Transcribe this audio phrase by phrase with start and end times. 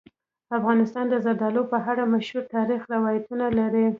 [0.57, 3.85] افغانستان د زردالو په اړه مشهور تاریخی روایتونه لري.